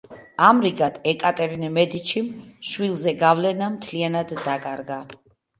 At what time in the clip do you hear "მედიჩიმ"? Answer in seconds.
1.75-2.31